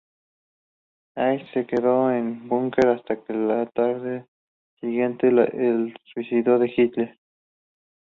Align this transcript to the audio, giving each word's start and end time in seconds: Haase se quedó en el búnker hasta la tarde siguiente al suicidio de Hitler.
Haase 1.15 1.45
se 1.53 1.67
quedó 1.67 2.09
en 2.09 2.27
el 2.41 2.47
búnker 2.47 2.87
hasta 2.87 3.19
la 3.27 3.67
tarde 3.67 4.25
siguiente 4.79 5.27
al 5.27 5.93
suicidio 6.11 6.57
de 6.57 6.73
Hitler. 6.75 7.19